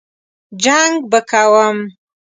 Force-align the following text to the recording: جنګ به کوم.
جنګ 0.63 0.95
به 1.11 1.19
کوم. 1.29 1.77